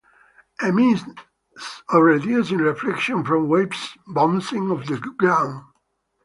[0.63, 1.03] A means
[1.89, 5.63] of reducing reflection from waves bouncing off the ground.